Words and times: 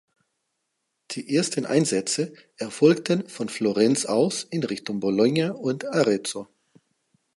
Die 1.11 1.35
ersten 1.35 1.67
Einsätze 1.67 2.33
erfolgten 2.57 3.29
von 3.29 3.49
Florenz 3.49 4.05
aus 4.07 4.41
in 4.49 4.63
Richtung 4.63 4.99
Bologna 4.99 5.51
und 5.51 5.85
Arezzo. 5.85 6.47